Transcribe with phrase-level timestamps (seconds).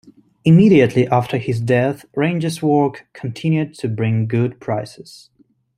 [0.45, 5.29] Immediately after his death, Ranger's work continued to bring good prices.